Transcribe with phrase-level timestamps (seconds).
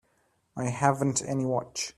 [0.57, 1.89] I haven't any watch.